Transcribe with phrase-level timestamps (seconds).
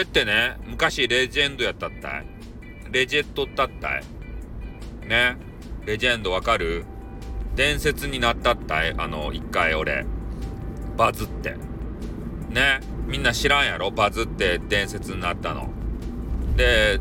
[0.00, 2.26] 俺ってね、昔レジェンドやったったい。
[2.90, 4.02] レジェットったったい。
[5.06, 5.36] ね。
[5.84, 6.86] レジェンドわかる？
[7.54, 8.94] 伝説になったったい。
[8.96, 10.06] あの、一回俺。
[10.96, 11.54] バズって。
[12.48, 12.80] ね。
[13.08, 13.90] みんな知らんやろ？
[13.90, 15.68] バズって伝説になったの。
[16.56, 16.98] で、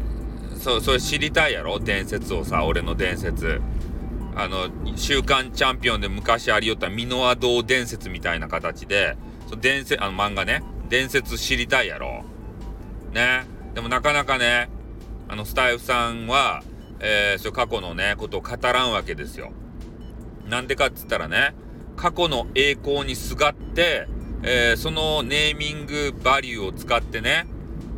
[0.57, 1.79] そ、それ知りたいやろ？
[1.79, 3.61] 伝説をさ、俺の伝説。
[4.35, 9.15] あの、週刊チャンピオンで昔ありよったミノア堂伝説みたいな形で、
[9.47, 12.08] そ伝説、あの漫画ね、伝説知りたいやろ？
[13.11, 13.45] ね。
[13.73, 14.69] でもなかなかね、
[15.27, 16.63] あの、スタイフさんは、
[16.99, 19.51] えー、そう過去のね、ことを語らんわけですよ。
[20.47, 21.53] なんでかっつったらね、
[21.95, 24.07] 過去の栄光にすがって、
[24.41, 27.45] えー、そのネーミングバリューを使ってね、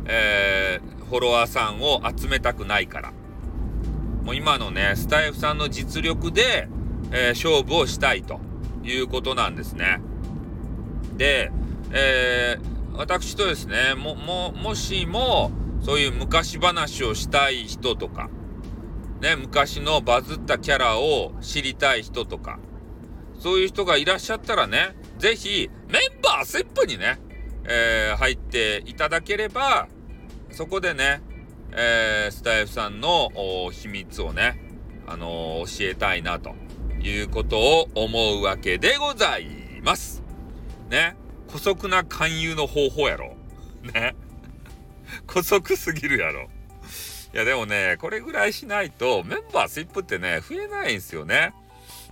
[0.06, 3.12] えー、フォロワーさんを集めたくないから。
[4.24, 6.68] もう今のね、スタイフさんの実力で、
[7.10, 8.40] えー、勝負をしたいと
[8.84, 10.00] いうことなんですね。
[11.16, 11.50] で、
[11.92, 12.41] え、
[12.94, 15.50] 私とですね、も、も、もしも、
[15.82, 18.28] そういう昔話をしたい人とか、
[19.20, 22.58] ね、昔のバズったキャラを知りたい人とか、
[23.38, 27.18] そういう人がいらっしゃったらね、ぜひ、メンバーセップにね、
[27.64, 29.88] えー、入っていただければ、
[30.50, 31.22] そこでね、
[31.72, 33.30] えー、スタイフさんの
[33.70, 34.60] 秘密をね、
[35.06, 36.54] あのー、教えたいなと
[37.00, 39.46] いうことを思うわけでござい
[39.82, 40.22] ます。
[40.90, 41.21] ね。
[41.52, 43.36] 古速な勧誘の方法やろ。
[43.82, 44.16] ね。
[45.26, 46.48] 古速すぎるやろ。
[47.34, 51.52] いやでもね、これぐらいしないとメンバーシップってね、増えないんですよね。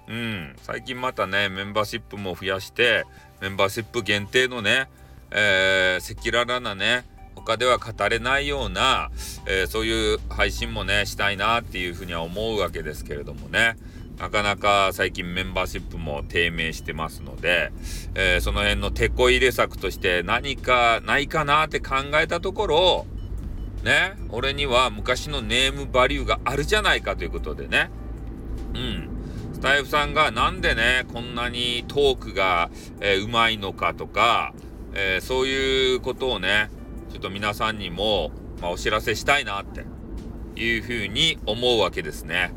[0.08, 0.56] うん。
[0.62, 3.06] 最近またね、メンバーシップも増やして、
[3.41, 4.91] メンバーシップ限定のね、
[5.30, 9.11] えー、赤裸々なね、他では語れないような、
[9.47, 13.77] えー、そういう配信もね、したいなっていうふうには思うわけですけれどもね。
[14.20, 17.73] なかなか最近メンバーシップも低迷してますので、
[18.14, 23.06] えー、その辺の手こ入れ策として何かないかなって考えたところ、
[23.83, 27.90] ね、俺には昔のネームバリューがあるじゃないかということでね。
[28.74, 29.08] うん。
[29.55, 32.70] スタイフさんがなんでね、こんなにトークが、
[33.01, 34.52] えー、うまいのかとか、
[34.92, 36.69] えー、そういうことをね、
[37.10, 39.84] ちょっと皆さんにも、まあ、お知らせしたいなって
[40.60, 42.52] いうふうに思うわけですね。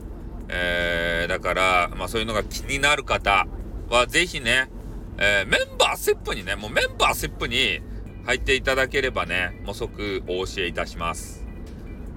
[0.49, 3.47] えー、だから、まあそういうのが気になる方
[3.89, 4.69] はぜひね、
[5.17, 7.81] えー、メンバーセップにね、もうメンバーセップに
[8.25, 11.45] 入っていただければね、もう即お教えいたします。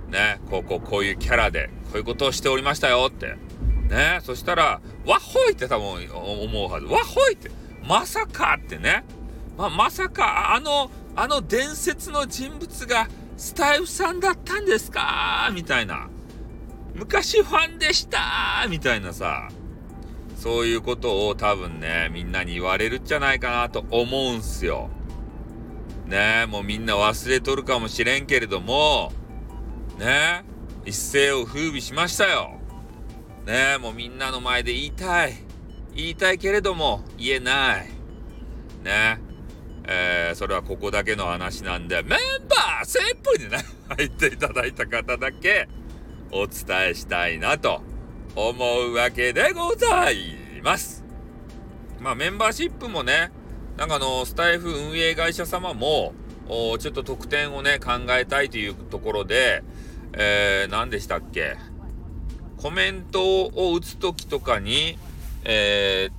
[0.08, 3.36] ね、こうこうこういうキャラで、こういうことをしておりましたよって。
[3.88, 6.86] ね、そしたら、わっほいって多分思うはず。
[6.86, 7.50] わっほいって、
[7.86, 9.04] まさかってね。
[9.56, 15.50] まあ、まさか、あの、あの伝説の人物がスタイフさんだったんですか？
[15.52, 16.08] みたいな。
[16.94, 19.48] 昔ファンでしたみたいなさ。
[20.36, 24.90] そういうことを多分ね、みんなに言われるんじゃないかなと思うんすよ。
[26.06, 29.12] ねえ、もうみんな忘れとるかもしれんけれども、
[29.98, 30.44] ね
[30.84, 32.60] え、一世を風靡しましたよ。
[33.46, 35.34] ねえ、もうみんなの前で言いたい。
[35.94, 37.86] 言いたいけれども、言えない。
[38.84, 39.25] ねえ。
[39.86, 43.58] えー、それはここだけの話なんで、メンバーセップにね、
[43.96, 45.68] 入っていただいた方だけ
[46.32, 47.82] お伝えしたいなと
[48.34, 51.04] 思うわけでございます。
[52.00, 53.30] まあメンバーシップもね、
[53.76, 56.14] なんかあの、スタイフ運営会社様も、
[56.48, 59.62] ちょっと特典をね、考えたいというところで、
[60.12, 61.56] えー、何でしたっけ？
[62.56, 64.98] コメントを打つときとかに、
[65.44, 66.10] え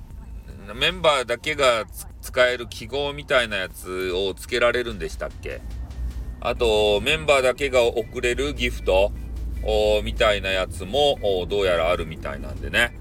[0.68, 5.62] ー、メンバーだけが使使える記号みたいなやつをつけられるんでしたっけ？
[6.42, 9.14] あと、メンバーだけが送れるギフト
[10.04, 11.18] みたいなやつも
[11.48, 12.98] どうやらあるみたいなんでね。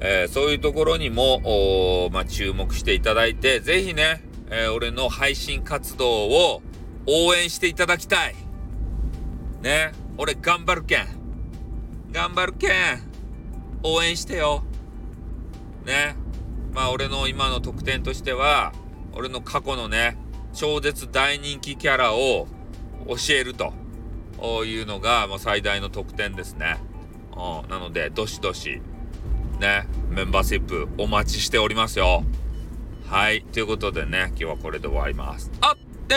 [0.00, 6.62] えー、そういうところにも、まあ、注目していただいて、ぜひね、えー、俺の配信活動を
[7.06, 8.34] 応援していただきたい。
[9.62, 11.06] ね、俺頑張るけん。
[12.12, 12.70] 頑張るけん。
[13.82, 14.64] 応援してよ。
[15.86, 16.16] ね。
[16.74, 18.72] まあ俺の今の特典としては、
[19.12, 20.16] 俺の過去のね、
[20.52, 22.48] 超絶大人気キャラを
[23.06, 23.72] 教えると
[24.64, 26.78] いうのが、まあ、最大の特典ですね。
[27.32, 28.80] うん、なので、どしどし、
[29.60, 32.24] ね、メンバーシップお待ちしておりますよ。
[33.06, 33.42] はい。
[33.42, 35.50] ということでね、今日はこれで終わります。
[35.60, 35.76] あっ
[36.08, 36.16] て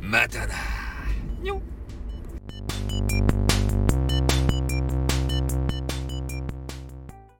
[0.00, 0.54] またな
[1.42, 1.60] にょ